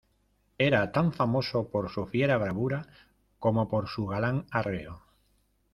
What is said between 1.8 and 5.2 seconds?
su fiera bravura como por su galán arreo.